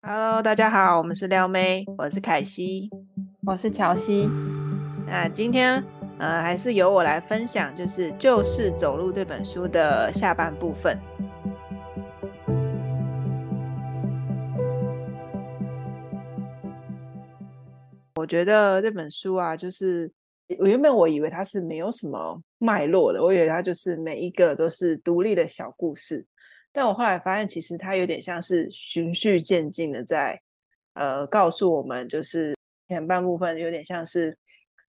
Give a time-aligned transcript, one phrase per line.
[0.00, 2.88] Hello，大家好，我们是撩妹，我是凯西，
[3.44, 4.30] 我是乔西。
[5.04, 5.82] 那今天
[6.20, 10.96] 呃，还是由我来分享，就是《就是走路》这本书的下半部分。
[18.14, 20.10] 我觉得这本书啊，就是
[20.60, 26.24] 我原本我以为它是没有什么脉络的，我以为它就是每一个都是独立的小故事。
[26.78, 30.40] 但我后来发现，其实它有点像是循序渐进的，在
[30.92, 32.54] 呃告诉我们，就是
[32.88, 34.38] 前半部分有点像是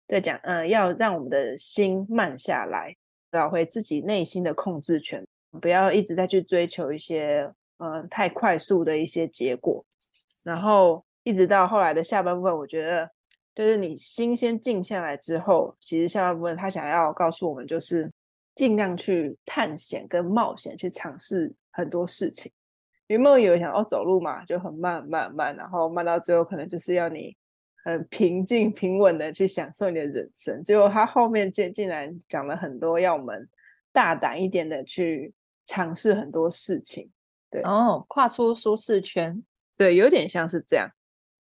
[0.09, 2.93] 在讲，嗯，要让我们的心慢下来，
[3.31, 5.25] 找回自己内心的控制权，
[5.63, 9.87] 不要一直在去追求一些嗯太快速的一些结果。
[10.45, 13.09] 然后一直到后来的下半部分，我觉得
[13.55, 18.11] 就是你心先静下来之后，其实下半部分他想要告诉我们，就是
[18.57, 21.55] 尽量去探险跟冒险，去尝试。
[21.77, 22.51] 很多事情，
[23.09, 27.37] 原本以为想哦走路嘛就很慢慢慢，然后慢到最后可能就是要你
[27.85, 30.65] 很平静平稳的去享受你的人生。
[30.65, 33.47] 结果他后面竟竟然讲了很多，要我们
[33.93, 35.35] 大胆一点的去
[35.67, 37.11] 尝试很多事情。
[37.51, 39.45] 对哦，跨出舒适圈，
[39.77, 40.89] 对，有点像是这样。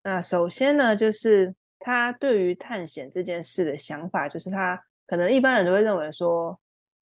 [0.02, 6.58] 那首先呢，就是他对于探险这件事的想法，就是他可能一般人都会认为说。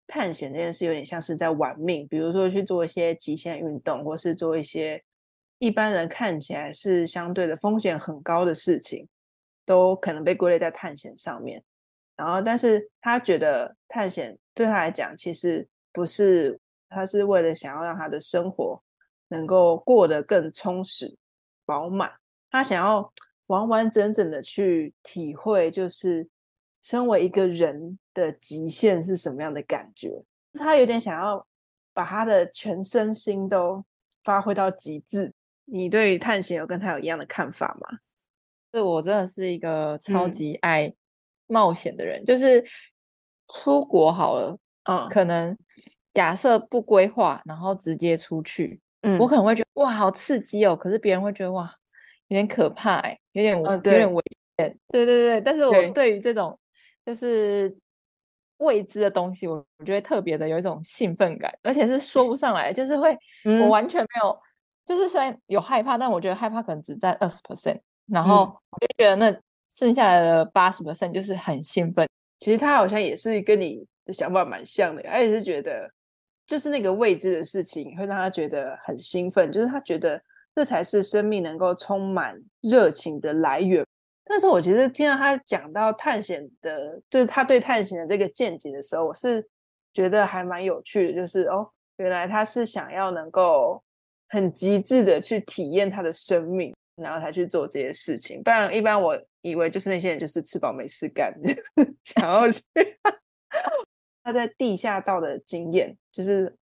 [0.08, 5.04] 探险这件事有点像是在玩命，比如说去做一些极限运动，或是做一些
[5.60, 9.06] 一般人看起来是相对的风险很高的事情，
[9.66, 11.62] 都可能被归类在探险上面。
[12.16, 18.82] 然后，但是他觉得探险对他来讲，其实不是，他是为了想要让他的生活
[19.28, 21.18] 能够过得更充实、
[21.66, 22.10] 饱满。
[22.50, 23.14] 他想要
[23.48, 26.30] 完完整整的去体会，就是
[26.82, 28.00] 身为一个人。
[28.18, 30.24] 的极限是什么样的感觉？
[30.54, 31.46] 他有点想要
[31.94, 33.86] 把他的全身心都
[34.24, 35.32] 发挥到极致。
[35.66, 37.88] 你对探险有跟他有一样的看法吗？
[38.72, 40.92] 对我真的是一个超级爱
[41.46, 42.24] 冒险的人。
[42.26, 42.66] 就是
[43.50, 45.56] 出国好了，嗯，可能
[46.16, 50.76] 假设不规划，然后直接出去，嗯，我可能会觉得哇，好刺激哦。
[50.76, 51.72] 可是别人会觉得哇，
[52.30, 54.24] 有点可怕，哎，有点有点危
[54.58, 54.76] 险。
[54.88, 56.60] 对对对，但是我对于这种
[57.06, 57.78] 就是。
[58.58, 64.40] 未知的东西，我我觉得特别的有一种兴奋感，而且是说不上来，就是会我完全没有，
[64.86, 69.40] 就是虽然有害怕，但我觉得害怕可能只占二十 percent，然后我就觉得那
[69.74, 72.08] 剩下来的八十 percent 就是很兴奋。
[72.40, 75.92] 其实他好像也是跟你的想法蛮像的，他也是觉得
[76.46, 80.22] 就是那个未知的事情会让他觉得很兴奋，就是他觉得
[80.56, 83.86] 这才是生命能够充满热情的来源。
[84.30, 89.48] 但是我其实听到他讲到探险的，就是他对探险的这个见解的时候，我是
[89.94, 91.22] 觉得还蛮有趣的。
[91.22, 93.82] 就是哦，原来他是想要能够
[94.30, 98.44] 很极致的去体验他的生命，然后才去做这些事情。
[98.44, 101.34] 不然一般我以为就是那些人就是吃饱没事干，
[102.04, 102.62] 想要去
[104.24, 106.54] 他在地下道的经验，就是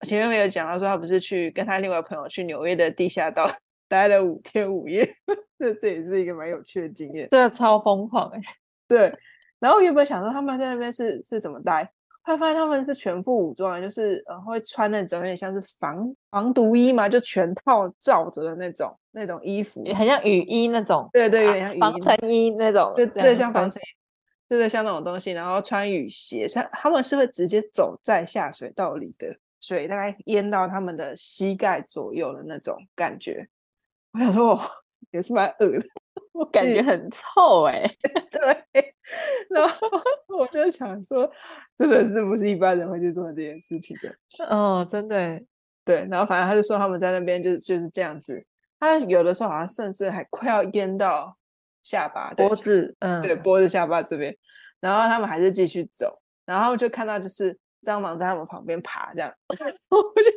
[0.00, 3.48] 前面没有讲到说他不是去跟他另外朋友去纽约的地下道。
[3.88, 5.08] 待了五天五夜，
[5.58, 8.40] 这这也是一个蛮有趣的经验，真的超疯狂哎。
[8.88, 9.12] 对，
[9.58, 11.84] 然后原本想说他们在那边是是怎么待，
[12.22, 21.08] 后来发现他们是全副武装，就是呃会穿那种有点像是防防毒衣嘛，就全套罩着的那种那种衣服，很像雨衣那种。
[21.12, 23.86] 对对，有点像防尘衣那种，对对，像防尘衣，
[24.48, 33.48] 对对，像那种东西，然后穿雨鞋，像他们是会直接走在下水道里的，水大概淹到他们的膝盖左右的那种感觉。
[34.16, 34.58] 我想说，
[35.10, 35.84] 也是蛮恶的，
[36.32, 37.82] 我感觉很臭哎。
[38.32, 38.94] 对，
[39.50, 39.88] 然后
[40.28, 41.30] 我就想说，
[41.76, 44.46] 真的是不是一般人会去做这件事情的？
[44.46, 45.42] 哦，真的。
[45.84, 48.42] 对，然后反正他就说他们在那边就就是这样子，
[48.80, 51.36] 他有的时候好像甚至还快要淹到
[51.82, 54.34] 下巴、脖子，嗯，对，脖子、下巴这边，
[54.80, 59.30] 然后他们还是继续走，然后就看到就是蟑螂在他们旁边爬，这样，
[59.90, 60.30] 我就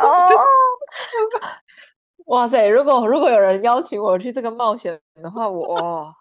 [0.00, 0.46] 哦。
[2.26, 2.66] 哇塞！
[2.68, 6.14] 如果如果有人邀请我去这个冒险的话，我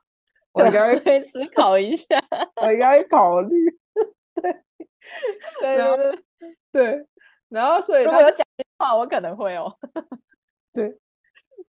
[0.53, 2.21] 我应该会思考一下，
[2.62, 3.56] 我应该考虑。
[5.62, 6.24] 对对对
[6.71, 7.07] 对，
[7.50, 9.74] 然后所以如果讲的话，我可能会哦。
[10.74, 10.98] 对，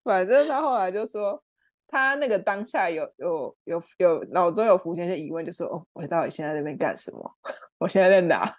[0.02, 1.42] 反正他后来就说，
[1.86, 7.32] 他那个当下有有有有脑中有浮现一些疑问，就说：“哦，我到底现在那边干什么？
[7.78, 8.52] 我现在在哪？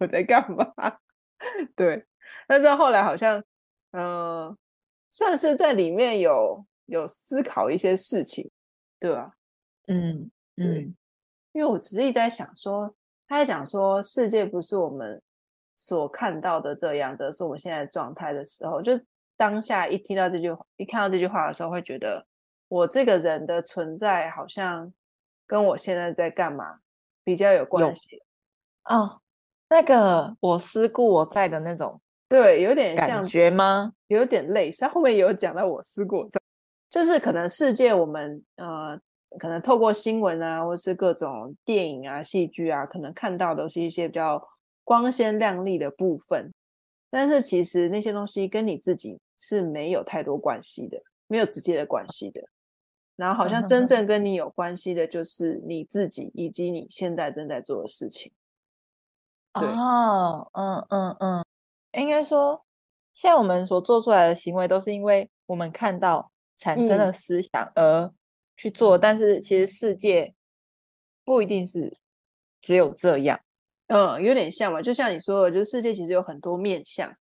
[0.00, 0.64] 我在干嘛？”
[1.76, 2.04] 对，
[2.48, 3.42] 但是后来好像，
[3.92, 4.56] 嗯。
[5.10, 8.50] 算是在里面有有思考一些事情，
[8.98, 9.34] 对吧？
[9.88, 10.94] 嗯嗯，
[11.52, 12.94] 因为我只是一在想说，
[13.26, 15.20] 他在讲说世界不是我们
[15.76, 18.92] 所看到的这样的，是我们现在状态的时候，就
[19.36, 22.26] 当下一听到这句话，一看到这句话的时候，会觉得
[22.68, 24.92] 我这个人的存在好像
[25.46, 26.80] 跟我现在在干嘛
[27.24, 28.22] 比较有关系
[28.84, 29.20] 哦。
[29.68, 33.92] 那个我思故我在的那种，对，有点感觉吗？
[34.06, 34.86] 有点类似。
[34.86, 36.40] 后面有讲到我思故我在，
[36.88, 38.96] 就是可能世界我们呃，
[39.36, 44.40] 可能透过新闻啊，或是各种电影啊、戏剧啊，可能看到的是一些比较
[44.84, 46.52] 光鲜亮丽的部分，
[47.10, 52.40] 但是其实那些东西跟你自己是没有太多关系的，没有直接的关系的。
[53.16, 58.30] 然后好像真 正跟你有关系的，就是你自己以及你现在正在做的事情。
[59.54, 61.44] 哦，嗯嗯嗯，
[61.92, 62.64] 应该说，
[63.14, 68.12] 像我们所做出来的行为，都是因为我们看到产生了思想而
[68.56, 70.34] 去做，但是其实世界
[71.24, 71.96] 不一定是
[72.60, 73.40] 只有这样，
[73.88, 77.12] 嗯，有点像嘛，就像你说的，就是世界其实有很多面相，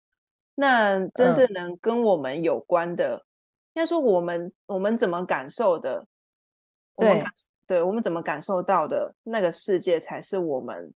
[0.54, 3.24] 那真正能跟我们有关的，
[3.74, 6.06] 应该说我们我们怎么感受的，
[6.96, 7.24] 对，
[7.66, 10.92] 对我们怎么感受到的那个世界，才是我们。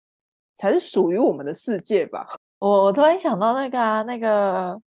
[0.61, 2.27] 才是属于我们的世界吧。
[2.59, 4.81] 我我突然想到那个啊，那个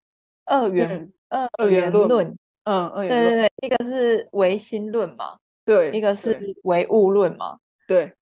[0.45, 2.27] 二元二二元论，
[2.63, 7.57] 嗯，二元对对对，一个是唯心论嘛，对，一个是唯物论嘛，
[7.87, 8.13] 对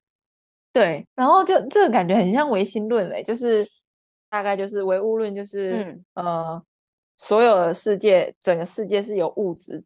[0.71, 1.07] 对。
[1.15, 3.67] 然后就这个感觉很像唯心论嘞，就是
[4.29, 6.61] 大概就是唯物论，就是呃，
[7.17, 9.83] 所有的世界，整个世界是由物质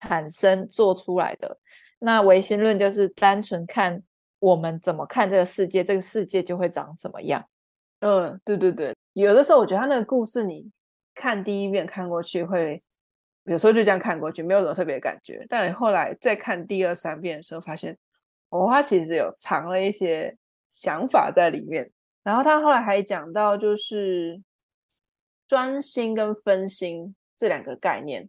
[0.00, 1.58] 产生做出来的。
[1.98, 4.02] 那唯心论就是单纯看。
[4.38, 7.42] 我们怎么看这个世界，这个世界就会长什么样。
[8.00, 10.70] 嗯，对对对，有的时候我觉得他那个故事，你
[11.14, 12.82] 看第一遍看过去会，
[13.44, 15.44] 有时候就这样看过去，没有什么特别感觉。
[15.48, 17.96] 但后来再看第二三遍的时候，发现
[18.50, 20.36] 哦，他其实有藏了一些
[20.68, 21.90] 想法在里面。
[22.22, 24.42] 然后他后来还讲到，就是
[25.46, 28.28] 专心跟分心这两个概念，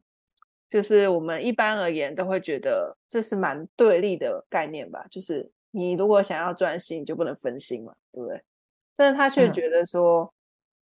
[0.70, 5.52] 就是我们一般而言都会觉得这是蛮对立的概念吧，就是。
[5.72, 8.42] 你如果想要专心，就不能分心嘛，对不对？
[8.98, 10.34] 但是他却觉得说，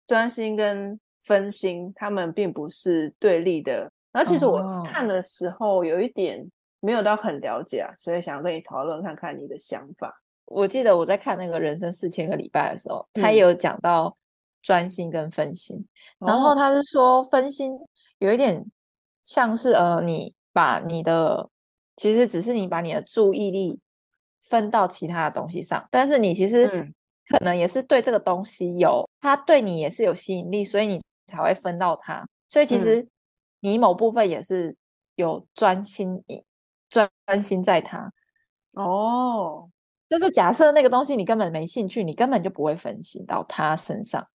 [0.08, 3.92] 专心跟分心，他们并不是对立的。
[4.12, 6.50] 然后其实我看的时候，有一点
[6.80, 10.22] 没有到很了解啊，所以想跟你讨论看看你的想法。
[10.46, 14.16] 我记得我在看那个人生四千个礼拜的时候，他也有讲到
[14.62, 15.84] 专心跟分心。
[16.20, 17.74] 然后他是说，分心
[18.20, 18.64] 有一点
[19.24, 21.50] 像是呃，你把你的，
[21.96, 23.80] 其实只是你把你的注意力。
[24.50, 26.94] 分到其他的东西上，但是你其实
[27.28, 32.26] 可能也是对这个东西有，它对你也是有吸引力，所以你才会分到它。
[32.50, 33.08] 所以其实
[33.62, 34.76] 你某部分也是
[35.16, 36.24] 有专心，
[36.90, 38.12] 专专心在它。
[38.74, 39.70] 哦，
[40.10, 44.28] 就是假设那个东西你根本没兴趣，你根本就不会分心到它身上。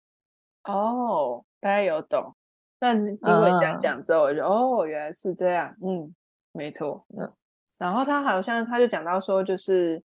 [0.63, 2.35] 哦，大家有懂。
[2.79, 5.75] 但是经过你这样讲之后，我就哦，原来是这样。
[5.81, 6.13] 嗯，
[6.51, 7.05] 没错。
[7.17, 7.31] 嗯。
[7.79, 10.03] 然后他好像他就讲到说，就是，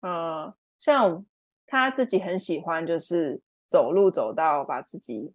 [0.00, 1.24] 呃，像
[1.70, 5.32] 他自己很喜欢，就是走路走到把自己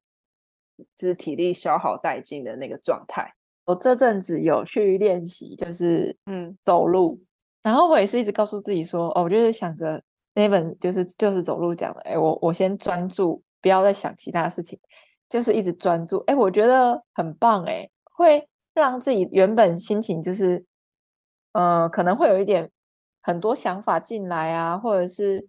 [0.96, 3.34] 就是体力消耗殆尽的那个状态。
[3.66, 7.20] 我这阵子有去练习，就是嗯走路，
[7.64, 10.04] 然后我也是一直告诉自己说，哦，我就是想着
[10.34, 14.78] 那本就是就是走路讲的，哎，我我先专注，不要再想其他事情，
[15.30, 16.18] 就是一直专注。
[16.28, 20.64] 哎，我觉得很棒，哎，会让自己原本心情就是。
[21.58, 22.70] 呃，可能会有一点
[23.22, 25.48] 很多想法进来啊，或者是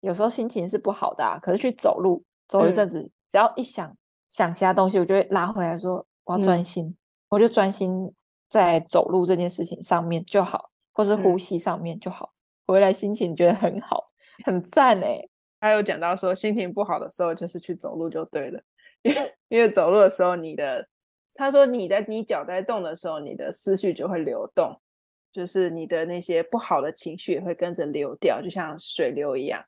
[0.00, 1.38] 有时候心情是不好的啊。
[1.38, 3.96] 可是去走路走一阵子，只要一想
[4.28, 6.96] 想其他东西，我就会拉回来说我要专心，
[7.28, 8.12] 我就专心
[8.48, 12.32] 在走路这件事情上面就好，或是呼吸上面就好，
[12.66, 14.10] 回来心情觉得很好，
[14.44, 15.20] 很赞哎。
[15.60, 18.62] 还有讲到说心情不好的时候，就是去走路就对了，
[19.02, 20.86] 因为因为走路的时候，你的
[21.34, 24.80] 他说你的你脚在动的时候，你的思绪就会流动。
[25.30, 29.62] 就是你的那些不好的情绪也会跟着流掉，就像水流一样，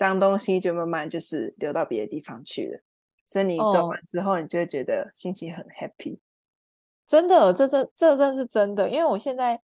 [0.00, 2.80] 脏东西就慢慢就是流到别的地方去了。
[3.26, 6.18] 所以你走完之后，你就会觉得心情很 happy。
[7.06, 8.88] 真的，这这这真是真的。
[8.88, 9.60] 因为我现在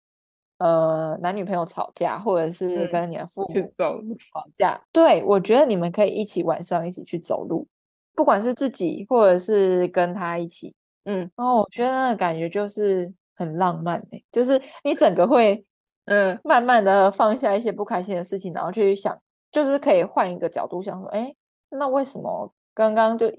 [0.57, 7.69] 呃男女朋友吵架，或者是跟你的父母走路吵架，对我觉得你们可以一起晚上一起去走路，
[8.15, 10.75] 不管是自己或者是跟他一起，
[11.05, 13.13] 嗯，然后我觉得那个感觉就是。
[13.35, 15.65] 很浪漫诶，就是你整个会，
[16.05, 19.19] 嗯，慢慢的放下一些不开心的事情，然后去想，
[19.53, 21.33] 就是可以换一个角度想说，哎，
[21.69, 23.33] 那为什么刚刚就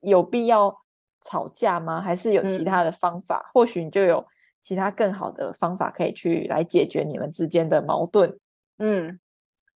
[0.00, 0.82] 有必要
[1.22, 2.00] 吵架吗？
[2.02, 3.48] 还是有其他的方法？
[3.54, 4.26] 或许你就有
[4.60, 8.38] 其他更好的方法可以去来解决你们之间的矛盾。
[8.78, 9.18] 嗯，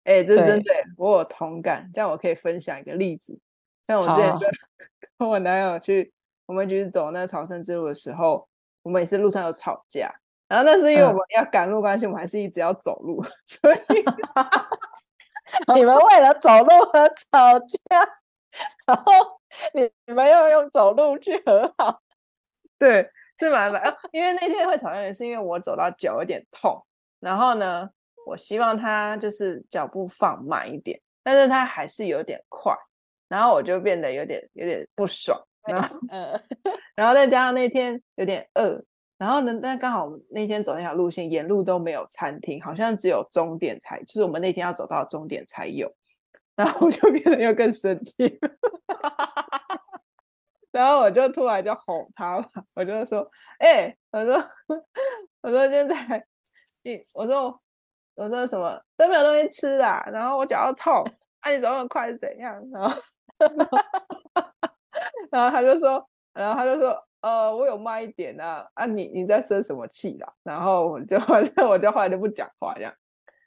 [0.03, 1.89] 哎，这真的，我有同感。
[1.93, 3.39] 这样我可以分享一个例子，
[3.83, 4.49] 像我之前跟
[5.19, 6.11] 跟我男友去。
[6.45, 8.49] 我们去走那个朝圣之路的时候，
[8.81, 10.11] 我们也是路上有吵架。
[10.47, 13.77] 然后那是因为我们要赶路关系，我们还是一直要走路， 所以
[15.75, 17.99] 你们为了走路而吵架，
[18.87, 19.39] 然后
[19.73, 22.01] 你你们又用走路去和好，
[22.77, 23.95] 对，是蛮烦。
[24.11, 26.85] 因为那天会吵架，也是因为我走到脚有点痛，
[27.19, 27.89] 然后呢，
[28.25, 32.75] 我希望他就是脚步放慢一点，但是他还是有点快，
[33.27, 36.41] 然后我就变得有点有点不爽，然后嗯，
[36.95, 38.83] 然后再加上那天有点饿。
[39.19, 39.59] 然后呢？
[39.61, 45.93] 但刚好那天走那条路线，沿路都没有餐厅，好像只有终点才，就是我们那天要走到终点才有。
[46.55, 48.39] 然后我就变得又更生气，
[50.71, 54.35] 然后我就突然就吼他了，我就说：“哎，我说，
[55.41, 56.25] 我说现在，
[56.83, 57.61] 你，我说，
[58.15, 61.03] 我说什么都没有东西吃啊，然后我脚要痛，
[61.41, 63.01] 啊，你走那么快是怎样？”然后，
[65.29, 67.08] 然后他就说，然后他就说。
[67.21, 70.33] 呃，我有慢一点啊，啊，你你在生什么气啦？
[70.43, 71.17] 然后我就
[71.67, 72.93] 我就后来就不讲话这样，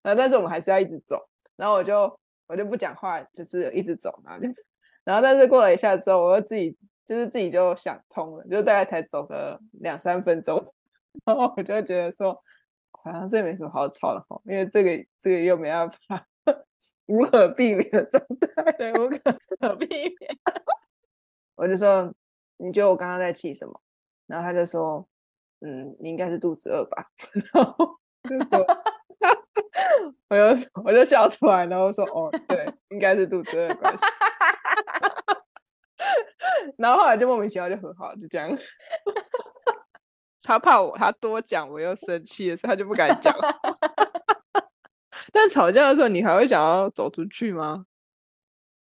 [0.02, 1.26] 呃，但是我们还是要一直走，
[1.57, 4.47] 然后我就我就不讲话，就是一直走嘛，就
[5.05, 6.76] 然后但是过了一下之后，我又自己
[7.07, 10.75] 就是自己就想通了，就大概才走个两三分钟，
[11.25, 12.38] 然后我就觉得说，
[12.91, 16.26] 好像这没什么好吵的哈，因为这个这个又没办法
[17.07, 20.38] 无可避免的状态，对，无可避免，
[21.57, 22.12] 我就说。
[22.64, 23.81] 你觉得我刚刚在气什么？
[24.28, 25.04] 然后他就说
[25.61, 27.07] ：“嗯，你应该是肚子饿吧？”
[27.52, 28.64] 然后就说
[30.31, 34.04] ：“我就我就笑出来，然后说：‘哦，对，应该是肚子饿关系。
[36.78, 38.57] ’然后后来就莫名其妙就和好，就这样。
[40.42, 43.35] 他怕我他多讲，我又生气的时候，他就不敢讲。
[45.33, 47.87] 但吵架的时候，你还会想要走出去吗？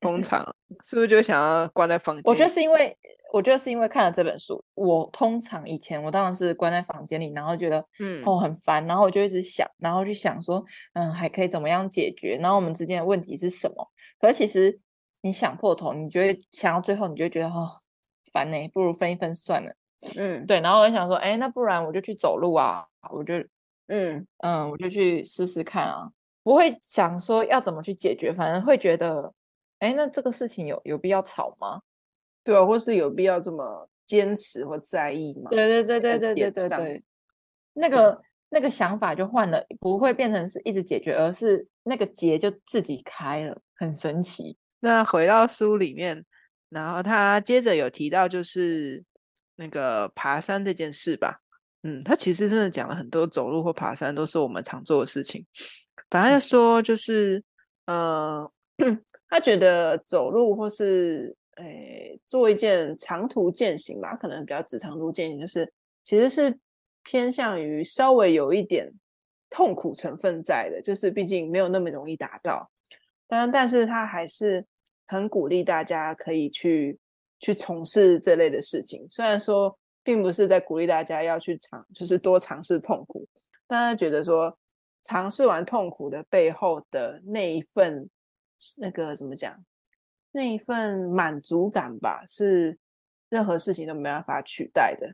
[0.01, 0.55] 通常
[0.85, 2.23] 是不是就想要关在房间？
[2.27, 2.97] 我觉得是因为。
[3.33, 10.65] 我觉得是因为看了这本书，我通常以前我当然是关在房间里，然后觉得嗯哦很烦，然后我就一直想，然后去想说
[10.95, 13.91] 嗯还可以怎么样解决，然后我们之间的问题是什么？
[14.19, 14.79] 可是其实
[15.21, 17.71] 你想破头，你就会想到最后，你就觉得哦
[18.33, 19.75] 烦呢，不如分一分算了。
[20.17, 20.61] 嗯，对。
[20.61, 23.35] 然后我就想说，哎，那不然我就去走路啊，我就
[23.89, 26.09] 嗯嗯我就去试试看啊，
[26.43, 29.33] 不会想说要怎么去解决，反正会觉得
[29.81, 31.81] 哎那这个事情有有必要吵吗？
[32.47, 35.51] 对啊，或是有必要这么坚持或在意吗？
[35.51, 37.05] 对对对对对对对对，
[37.73, 44.57] 那个那个想法就换了，不会变成是一直解决，而是那个结就自己开了，很神奇。
[44.79, 46.25] 那回到书里面，
[46.69, 49.03] 然后他接着有提到就是
[49.57, 51.41] 那个爬山这件事吧。
[51.83, 55.45] 嗯，他其实真的讲了很多，走路或爬山都是我们常做的事情。
[56.11, 57.43] 反正说就是，
[57.87, 58.49] 呃，
[59.29, 61.35] 他觉得走路或是。
[61.57, 65.71] 诶，做一件长途践行吧，可能比较指长途践行，就是
[66.05, 66.59] 其实是
[67.03, 68.93] 偏向于稍微有一点
[69.49, 72.71] 痛苦成分在的，就是毕竟没有那么容易达到。
[73.27, 74.65] 当然，但是他还是
[75.07, 76.99] 很鼓励大家可以去
[77.41, 79.07] 去从事这类的事情。
[79.09, 83.27] 虽然说并不是在鼓励大家要去尝，就是多尝试痛苦，
[83.67, 84.57] 但他觉得说
[85.03, 88.09] 尝试完痛苦的背后的那一份
[88.77, 89.57] 那个怎么讲？
[90.37, 92.77] 那一份满足感吧，是
[93.31, 95.11] 任何事情都没办法取代的。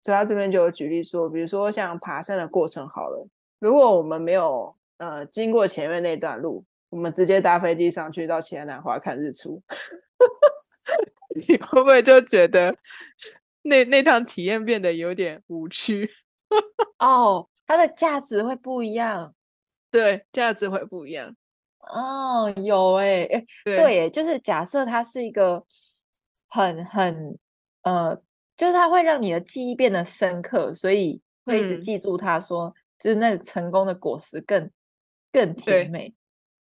[0.00, 3.26] 所以他这边就有举例说，比如说像爬山的过程好了，
[3.58, 9.60] 如果我们没有呃经过前面那段路，我们直接搭飞机上去到奇来南华看日出，
[11.48, 12.76] 你会不会就觉得
[13.62, 16.08] 那那趟体验变得有点无趣？
[17.00, 19.34] 哦，它的价值会不一样，
[19.90, 21.34] 对，价值会不一样。
[21.88, 25.64] 哦，有哎哎，对，就是假设它是一个
[26.48, 27.38] 很很
[27.82, 28.14] 呃，
[28.56, 34.70] 就是它会让你的记忆变得深刻，所以会一直记住它，说就是那个成功的果实更
[35.32, 36.14] 更甜美，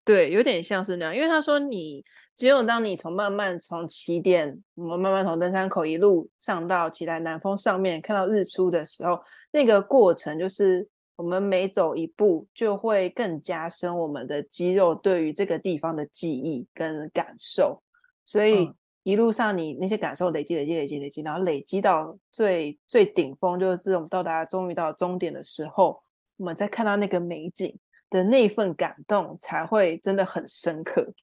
[0.05, 1.17] 对，有点像是那样。
[1.17, 9.19] 因为他说，你只有当你从慢慢从起点，我们慢慢从登山口一路上到起来南峰上面看到日出的时候，
[9.53, 10.87] 那个过程就是。
[11.17, 17.83] 我们每走一步，就会更加深我们的肌肉对于这个地方的记忆跟感受。
[18.23, 18.71] 所以
[19.03, 26.03] 一路上你那些感受累积、累积、累积、累积，然后累积到最最顶峰，就是我们到达终于到终点的时候，
[26.37, 27.75] 我们再看到那个美景
[28.11, 31.15] 的那份感动，才会真的很深刻，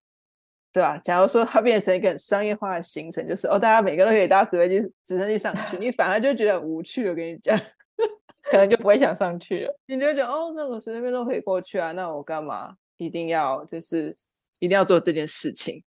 [0.72, 0.98] 对吧？
[1.04, 7.08] 假如说它变成一个很商业化的行程，就是哦，大家每个都可以搭直升机、直升机上去，你反而就觉得很无趣。
[7.08, 7.60] 我跟你讲。
[8.44, 9.80] 可能就不会想上去了。
[9.88, 14.16] 你就觉得哦，那个随随便都可以过去啊，那我干嘛一定要就是
[14.60, 15.84] 一定要做这件事情？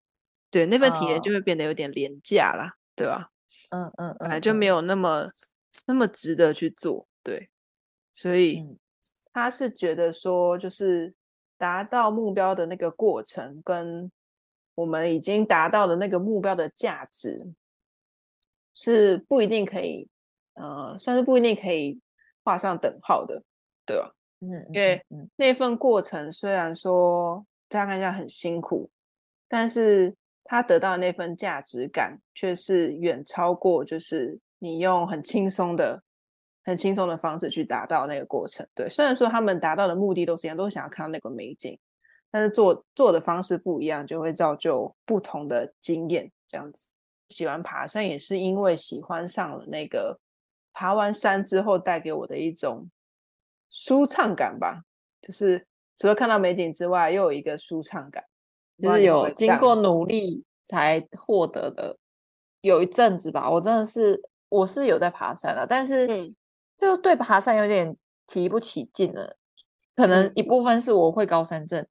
[0.51, 3.31] 对，那份体验就会变得有点廉价啦，对吧？
[3.71, 5.27] 嗯嗯，本来就没有那么
[5.87, 7.51] 那么值得去做，对，
[8.13, 8.79] 所以
[9.33, 11.13] 他是觉得说，就是
[11.59, 14.09] 达到目标的那个过程，跟
[14.77, 17.45] 我们已经达到的那个目标的价值，
[18.75, 20.09] 是不一定可以，
[20.55, 22.01] 呃，算是不一定可以
[22.45, 23.43] 画上等号的，
[23.87, 24.13] 对吧？
[24.41, 25.03] 嗯，因为
[25.37, 28.91] 那份过程虽然说这样看起来很辛苦，
[29.49, 36.03] 但是他得到的那份价值感却是远超过，就是你用很轻松的、
[36.65, 38.67] 很轻松的方式去达到那个过程。
[38.75, 41.79] 对，虽然说他们达到的目的都是一样，都想要看到那个美景，
[42.31, 46.31] 但是做做的方式不一样，就会造就不同的经验。
[46.47, 46.89] 这样子，
[47.31, 50.21] 喜欢爬山也是因为喜欢上了那个
[50.75, 52.91] 爬完山之后带给我的一种。
[53.77, 54.85] 舒畅感吧，
[55.21, 55.67] 就是
[55.97, 58.23] 除了看到美景之外，又有一个舒畅感，
[58.81, 61.99] 就是有经过努力才获得的。
[62.61, 66.07] 有一阵子吧，我真的是我是有在爬山了，但是
[66.79, 67.97] 就对爬山有点
[68.29, 69.37] 提不起劲了。
[69.97, 71.85] 可能一部分是我会高山症，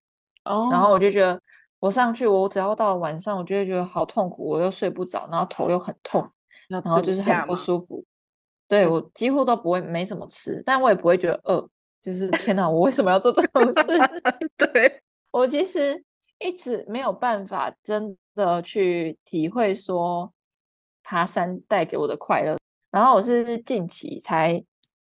[0.45, 1.37] 哦，然后我就觉得
[1.79, 6.25] 我上去，我只要到了晚上，我就会觉得好痛苦，我又睡不着，然后头又很痛，
[6.69, 8.05] 然后就是很不舒服。
[8.67, 11.69] 对我几乎都不会没什么吃，但我也不会觉得饿。
[12.01, 13.97] 就是天哪，我为什么要做这种事？
[14.57, 15.01] 对
[15.31, 16.03] 我其实
[16.39, 20.31] 一直没有办法真的去体会说
[21.01, 22.57] 爬山带给我的快乐。
[22.91, 24.61] 然后我是近期才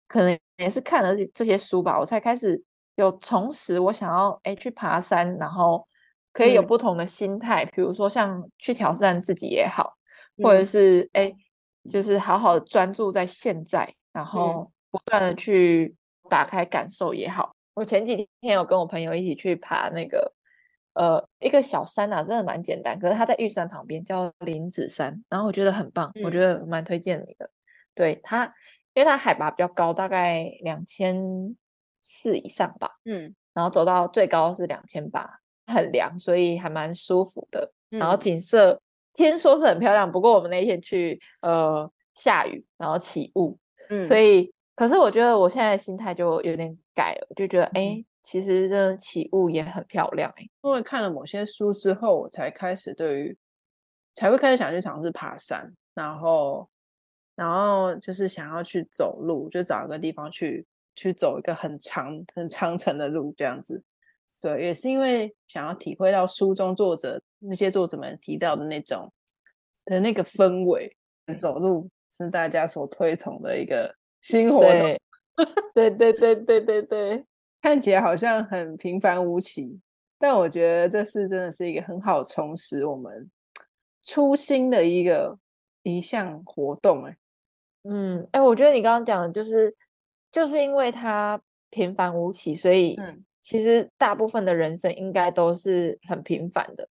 [0.07, 2.61] 可能也是看了这些书吧，我才开始
[2.95, 5.87] 有重拾我想要哎去爬山，然后
[6.33, 9.95] 可以有不同的心态，比如说像去挑战自己也好，
[10.41, 11.31] 或者是哎
[11.87, 15.95] 就是好好的专注在现在，然后不断的去。
[16.29, 20.33] 打开感受也好，我前几天有跟我朋友一起去爬那个
[20.91, 27.49] 呃一个小山啊，真的蛮简单，可是它在玉山旁边叫林子山，然后我觉得很棒，我觉得蛮推荐你的。
[27.95, 28.43] 对它，
[28.93, 31.15] 因为它海拔比较高，大概两千
[32.01, 37.71] 四以上吧，嗯，然后走到最高是两千八，很凉，所以还蛮舒服的。
[37.87, 38.81] 然后景色
[39.25, 43.57] 天说是很漂亮，不过我们那天去呃下雨，然后起雾，
[43.89, 44.53] 嗯，所以。
[44.77, 50.47] 可是我觉得我现在心态就有点改了，就觉得哎，其实这起雾也很漂亮哎。
[50.61, 53.35] 因为看了某些书之后，我才开始对于
[54.13, 56.69] 才会开始想去尝试爬山，然后
[57.35, 60.63] 然后就是想要去走路，就找一个地方去
[60.95, 63.81] 去走一个很长很长程的路这样子。
[64.43, 69.11] 对，也是因为想要体会到书中作者那些作者们提到的那种
[69.85, 70.95] 的那个氛围，
[71.39, 73.95] 走路是大家所推崇的一个。
[74.19, 74.97] 新活动，
[75.75, 77.23] 对对对对对对，
[77.61, 79.79] 看起来好像很平凡无奇，
[80.17, 83.29] 但我觉得这是真的是一个很好充实我们
[84.03, 85.37] 初心的一个
[85.83, 87.05] 一项活动。
[87.05, 87.15] 哎，
[87.83, 89.73] 嗯，哎，我觉得你刚刚讲的就是，
[90.31, 92.99] 就是因为它平凡无奇，所以
[93.43, 96.89] 其实大部分的人生应该都是很平凡的。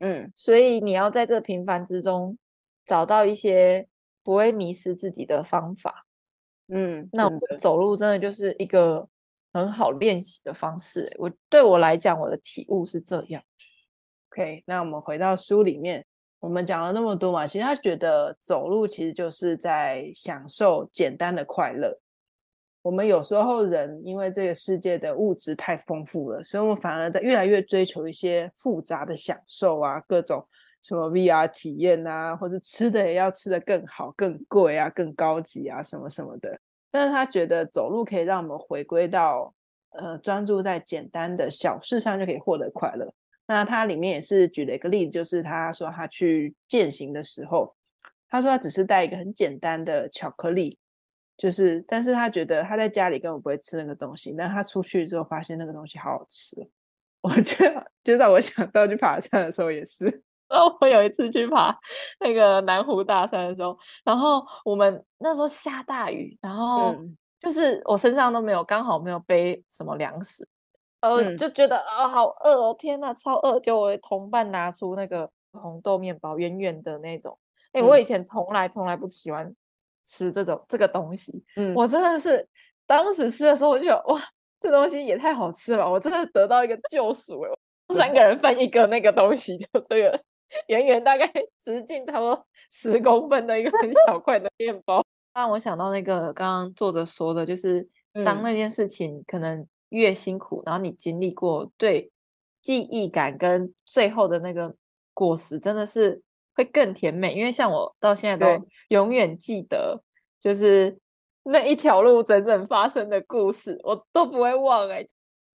[0.00, 2.38] 嗯，所以你要在这平凡之中
[2.84, 3.86] 找到一些
[4.22, 6.06] 不会迷失自己的方法。
[6.68, 9.08] 嗯，那我走路真的就是一个
[9.52, 11.10] 很好练习的方式。
[11.18, 13.42] 我对我来讲，我的体悟是这样。
[14.30, 16.04] OK，那我们回到书里面，
[16.40, 21.98] 我们讲了那么多嘛，其实他觉得走路其实就是在享受简单的快乐。
[22.82, 30.46] 我们有时候人因为这个世界的物质太丰富了，所以我们反而在越来越追求一些复杂的享受啊，各种
[30.82, 36.58] 什么 VR 体验啊，或者吃的也要吃的更好、更贵啊、更高级啊，什么什么的。
[36.90, 39.52] 但是他觉得走路可以让我们回归到，
[39.90, 43.12] 呃，专注在简单的小事上就可以获得快乐。
[43.46, 47.74] 那他里面也是举了一个例子，就是他说他去践行的时候，
[48.30, 50.78] 他说他只是带一个很简单的巧克力，
[51.38, 56.68] 就是，但是他觉得他在家里根本不会吃那个东西，但他出去之后发现那个东西好好吃。
[57.20, 60.04] 我觉得就让我想到去爬山的时候也是。
[60.48, 61.78] 然后我有一次去爬
[62.20, 66.94] 那个南湖大山的时候，然后我们那时候下大雨，然后
[67.40, 70.48] 就是我身上都没有，刚好没有背什么粮食，
[71.00, 73.60] 呃，就觉得啊好饿哦，天呐，超饿！
[73.60, 77.38] 就我同伴拿出那个红豆面包，圆圆的那种，
[77.72, 79.54] 哎，我以前从来从来不喜欢
[80.08, 82.44] 吃这种这个东西，嗯，我真的是
[82.86, 84.20] 当时吃的时候我就哇，
[84.60, 87.50] 这东西也太好吃了，我真的得到一个救赎哎，
[87.94, 90.20] 三个人分一个那个东西，就这个。
[90.68, 97.86] 圆圆大概 直径差不多十公分的一个很小块的面包， 让我想到那个刚刚作者说的，就是
[98.24, 102.10] 当那件事情可能越辛苦，然后你经历过，对
[102.62, 104.74] 记忆感跟最后的那个
[105.12, 106.18] 果实真的是
[106.58, 107.32] 会更甜美。
[107.32, 110.02] 因为像我到现在都永远记得，
[110.40, 110.98] 就是
[111.44, 114.88] 那一条路整整发生的故事，我都不会忘。
[114.90, 115.06] 哎，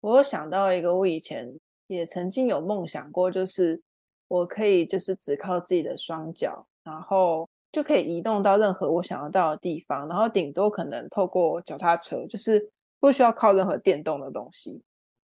[0.01, 1.53] 我想到一个，我以前
[1.89, 3.83] 也曾经有梦想过，就是
[4.29, 14.81] 我可以就是只靠自己的双脚，然后就可以移动到任何我想要到的地方，然后顶多可能透过脚踏车，就是不需要靠任何电动的东西。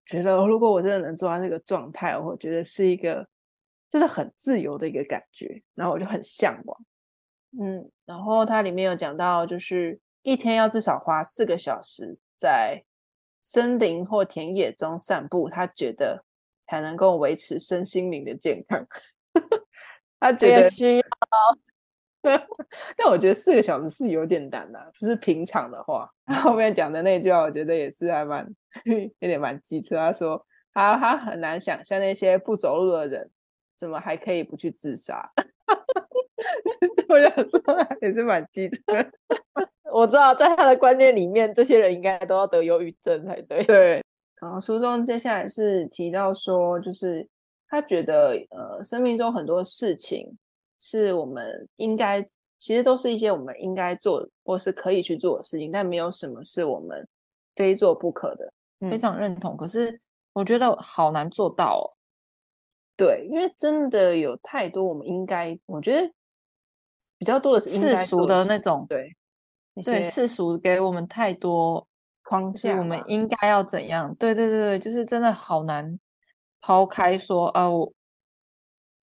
[0.06, 3.28] 觉得如果我真的能做到那个状态，我觉得是一个
[3.90, 6.86] 真的很自由的一个感觉，然后我就很向往。
[7.60, 12.84] 嗯，然后它里面有讲到，就是一天要至少花四个小时在
[13.42, 16.24] 森林或田野中散步，他觉得
[16.68, 18.86] 才能够维持身心灵的健康。
[20.20, 21.04] 他觉得需要。
[22.98, 26.12] 但我觉得四个小时是有点难的，就是平常的话。
[26.26, 28.46] 他后面讲的那句话，我觉得也是还蛮
[29.20, 29.96] 有点蛮机车。
[29.96, 33.32] 他说他他很难想象那些不走路的人
[33.78, 35.32] 怎么还可以不去自杀。
[37.08, 37.62] 我想说
[38.02, 38.82] 也是蛮机车。
[39.94, 43.64] 我知道在他的观念里面，这些人应该都要得忧郁症才对。
[43.64, 44.04] 对。
[44.42, 47.28] 然后书中接下来是提到说，就是
[47.70, 50.38] 他觉得呃，生命中很多事情。
[50.80, 52.22] 是我们应该，
[52.60, 57.08] 其实都是一些我们应该做或是可以去做的事情，但没有什么是我们
[57.56, 58.54] 非做不可的。
[58.92, 59.58] 非常认同。
[59.58, 60.00] 可是
[60.34, 61.97] 我觉得好难做到哦。
[62.98, 66.12] 对，因为真的有太多我们应该，我觉得
[67.18, 68.86] 比较多的是世俗的那种。
[68.90, 69.16] 对，
[69.84, 71.88] 对，世俗给我们太多
[72.24, 74.14] 框架，我们应该要怎样？
[74.16, 75.98] 对对对对，就是真的好难
[76.60, 77.94] 抛开说啊，我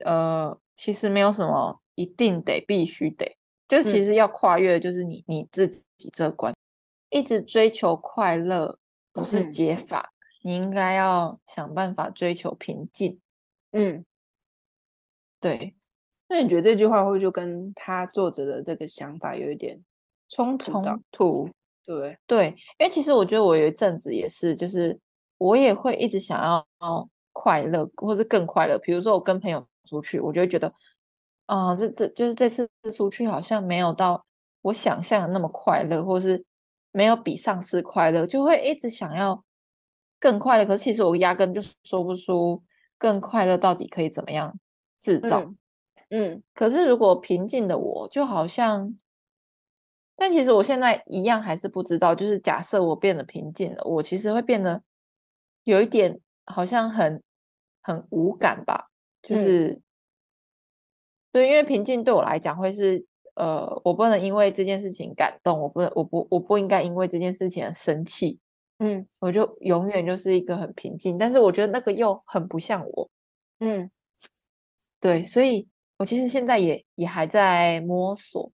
[0.05, 0.61] 呃。
[0.77, 6.53] 其实没有什么一定得必须得，就其实要跨越，就是你你自己这关，
[7.11, 8.77] 一直追求快乐
[9.13, 13.21] 不是解法，你应该要想办法追求平静。
[13.75, 14.05] 嗯，
[15.41, 15.75] 对。
[16.29, 19.79] 那你觉得这句话会不会就跟他作者的这个想法有一点
[20.29, 20.73] 冲突？
[20.73, 21.51] 冲突？
[21.85, 24.99] 对对，因为其实我觉得我有一阵子也是，就是
[25.37, 26.67] 我也会一直想要
[27.33, 28.79] 快乐，或是更快乐。
[28.79, 29.67] 比如说我跟朋友。
[29.87, 30.73] 出去，我就会觉得，
[31.45, 34.25] 啊，这这就是这次出去好像没有到
[34.63, 36.43] 我想象的那么快乐，或是
[36.91, 39.45] 没有比上次快乐，就会一直想要
[40.19, 40.65] 更快乐。
[40.65, 42.63] 可是其实我压根就说不出
[43.05, 44.59] 更快乐到底可以怎么样
[44.99, 45.53] 制造。
[46.09, 48.97] 嗯，可是如果平静的我，就好像，
[50.17, 52.15] 但其实我现在一样还是不知道。
[52.15, 54.83] 就是假设我变得平静了，我其实会变得
[55.65, 57.23] 有一点好像很
[57.83, 58.89] 很无感吧。
[59.21, 59.83] 就是，
[61.31, 68.39] 对，因为平静对我来讲会是，呃，我不能因为这件事情感动，我不能，我不，我不应该因为这件事情而生气，
[68.85, 73.11] 嗯，我就永远就是一个很平静，但是我觉得那个又很不像我，
[73.61, 73.91] 嗯，
[75.01, 75.67] 对，所以
[75.97, 78.53] 我其实现在也也还在摸索，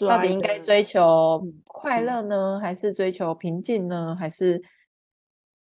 [0.00, 4.60] 到底应该追求快乐呢，还是追求平静呢，还是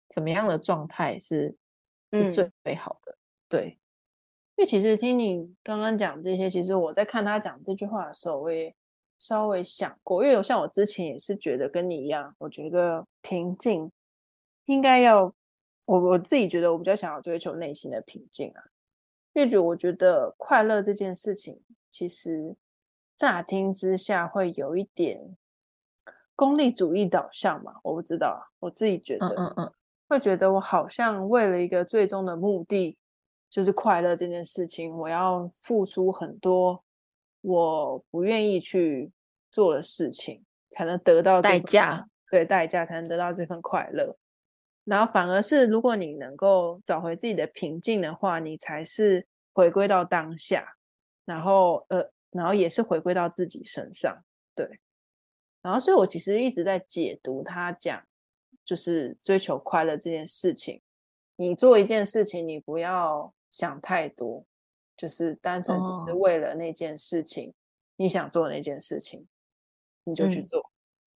[0.09, 1.55] 怎么样的状态是
[2.09, 3.15] 最最好的？
[3.47, 3.77] 对。
[4.55, 8.73] 因为其实听你刚刚讲这些，其实我在看他讲这句话的时候，我也
[9.17, 10.23] 稍微想过。
[10.23, 13.91] 因为像我之前也是觉得跟你一样，我觉得平静
[14.65, 15.33] 应该要
[15.85, 18.63] 我我自己觉得我比较想要追求内心的平静啊。
[19.33, 22.55] 因为觉我觉得快乐这件事情，其实
[23.15, 25.37] 乍听之下会有一点
[26.35, 27.75] 功利主义导向嘛。
[27.83, 29.73] 我不知道，我自己觉得，嗯嗯，
[30.09, 32.97] 会觉得我好像为了一个最终的目的。
[33.49, 36.83] 就是快乐这件事情，我要付出很多
[37.49, 39.11] 我不愿意去
[39.51, 42.07] 做的事情，才能得到代价。
[42.29, 44.17] 对，代价才能得到这份快乐。
[44.83, 50.75] 然后反而是，如果你能够找回自己的平静的话，你才是回归到当下。
[51.25, 54.23] 然后，呃，然后也是回归到自己身上。
[54.53, 54.79] 对。
[55.61, 58.03] 然后，所以我其实一直在解读他讲，
[58.65, 60.81] 就是追求快乐这件事情。
[61.35, 63.33] 你做一件事情，你不要。
[63.49, 64.45] 想太多，
[64.97, 67.53] 就是单纯只是为了那件事情，
[67.95, 69.27] 你想做那件事情，
[70.03, 70.71] 你就去做。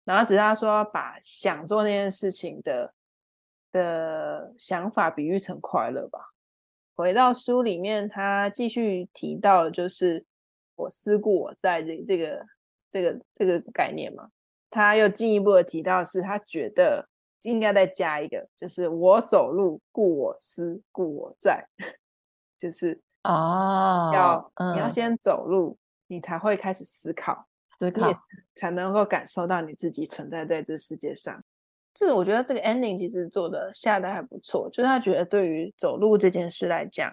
[0.03, 2.93] 然后只是他说把想做那件事情的
[3.71, 6.33] 的想法比喻成快乐吧。
[6.95, 10.25] 回到书里面，他继续提到就是
[10.75, 12.45] 我思故我在这这个
[12.89, 14.31] 这个这个概念嘛。
[14.69, 17.07] 他又进一步的提到是他觉得
[17.43, 21.67] 应该再加一个，就是我走路故我思故我在。
[22.59, 27.45] 就是啊，要你要先走路，你才会开始思考，
[27.77, 28.09] 思考
[28.55, 31.43] 才能够感受到你自己存在在这世界上。
[31.93, 37.11] 就是我觉得这个 ending 其实做的下的还不错，就是他觉得对于走路这件事来讲，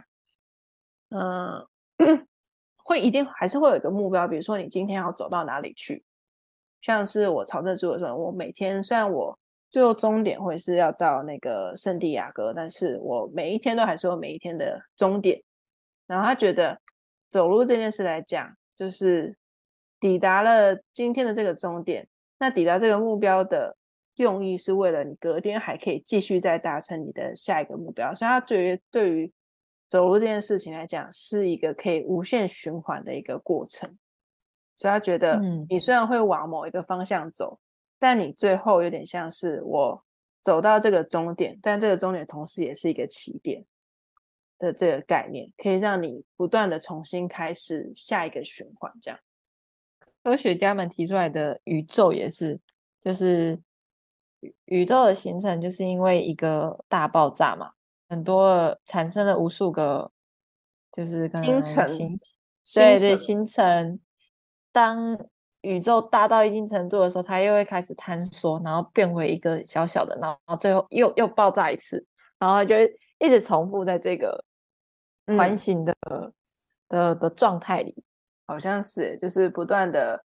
[1.08, 1.66] 嗯，
[2.76, 6.04] 会一定还是会有一个目标，比如说你今天要走到哪里去。
[6.80, 9.36] 像是我朝圣之路的时候，我每天虽然我
[9.68, 15.42] 最后终点会是要到那个圣地亚哥，但是我每一天都还是有每一天的终点。
[16.06, 16.80] 然后他觉得
[17.30, 19.36] 走路这件事来讲，就是
[19.98, 22.06] 抵达了今天的这个终点，
[22.38, 23.76] 那抵达这个目标的
[24.16, 28.14] 用意是为了你隔天还可以继续再达成你的下一个目标。
[28.14, 29.32] 所以他对于对于
[29.88, 33.96] 走路这件事情来讲，是一个可以无限循环的一个过程。
[34.76, 37.58] 所以他觉得，你虽然会往某一个方向走，
[37.98, 40.04] 但你最后有点像是我
[40.42, 43.64] 走到这个终点，但这个终点同时也是一个起点
[44.58, 48.92] 的这个概念，可以让你不断的重新开始下一个循环。
[49.00, 49.20] 这样，
[50.22, 52.58] 科学家们提出来的宇宙也是，
[53.00, 53.60] 就是
[54.66, 57.72] 宇宙的形成就是因为一个大爆炸嘛，
[58.08, 60.10] 很多产生了无数个，
[60.92, 61.86] 就是星辰，
[62.74, 64.00] 对对，星辰。
[64.72, 65.18] 当
[65.60, 72.04] 宇宙大到一定程度的时候，它又会开始坍缩，然后变回一个小小的，然后最后又又爆炸一次，
[72.38, 72.74] 然后就
[73.18, 74.44] 一直重复在这个
[75.36, 75.94] 环形的
[76.88, 77.94] 的的状态里，
[78.46, 80.22] 好像是就是不断的，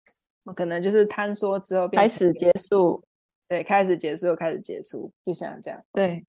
[0.54, 3.02] 可能就是坍缩之后开始结束，
[3.48, 5.84] 对，开始结束又开始结束，就像这样。
[5.92, 6.26] 对，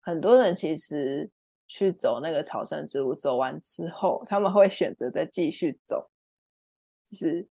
[0.00, 1.30] 很多人其实
[1.66, 6.08] 去走那个朝圣之路，走完之后，他们会选择再继续走。
[7.04, 7.46] 就是，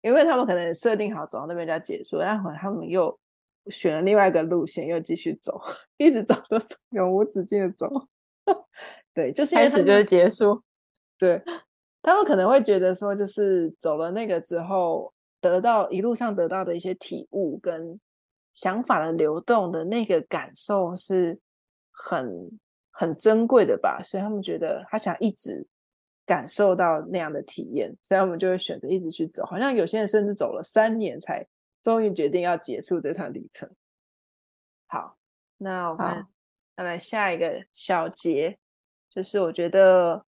[0.00, 3.18] 因为他们可能设定好走到那边就要结束，然后他们又
[3.68, 5.60] 选了另外一个路线，又继续走，
[5.96, 6.58] 一直走都
[6.90, 7.88] 永无止境的走。
[9.14, 10.62] 对，就是开始就是结束。
[11.18, 11.42] 对，
[12.02, 18.00] 他们可能会觉得说，就是走了那个之后，得到一路上得到的一些体悟跟
[18.52, 21.38] 想法的流动的那个感受是
[21.90, 22.50] 很
[22.90, 25.66] 很珍贵的吧，所以他们觉得他想一直。
[26.24, 29.44] 感受到那样的体验，所以我们就会选择一直去走。
[29.44, 31.44] 好像有些人甚至走了三年，才
[31.82, 33.70] 终于决定要结束这趟旅程。
[34.86, 35.16] 好，
[35.58, 36.26] 那我们
[36.76, 38.58] 再来下一个小节，
[39.10, 40.24] 就是我觉得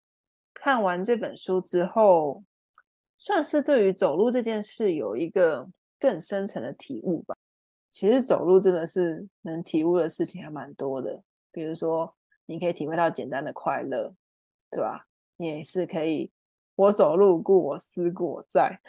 [0.53, 2.43] 看完这本书之后，
[3.19, 7.37] 算是对于走路这件事有一个更深层的体悟吧。
[7.91, 12.15] 其实走路真的是能体悟的事情还蛮多的，比如说
[12.47, 14.13] 你可以体会到简单的快乐，
[14.71, 15.07] 对吧？
[15.37, 16.31] 你也是可以，
[16.75, 18.81] 我走路故我思故我在，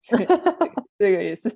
[0.98, 1.48] 这个也是，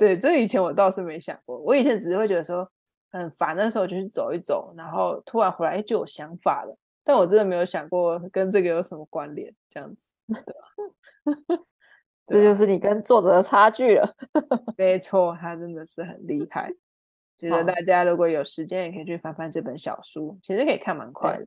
[0.00, 1.58] 对，这以前我倒是没想过。
[1.58, 2.66] 我以前只是会觉得说
[3.12, 6.74] 很烦的时候就去走一走，然后突然回来就有想法了。
[7.04, 11.64] 但我真的没有想过跟这个有什么关联，这样子， 对吧？
[12.26, 14.14] 这就是你跟作者的差距了。
[14.78, 16.72] 没错，他真的是很厉害。
[17.36, 21.46] 觉得大家如果有时间，也可以去翻翻这本小书，其实可以看蛮快的。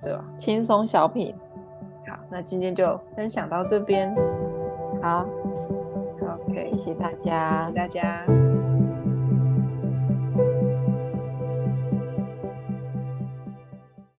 [0.00, 0.24] 对吧？
[0.38, 1.36] 轻松小品，
[2.06, 4.14] 好，那今天就分享到这边。
[5.02, 5.28] 好
[6.60, 8.57] ，OK，谢谢大家，谢谢大家。